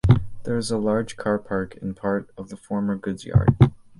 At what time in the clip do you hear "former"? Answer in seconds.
2.57-2.95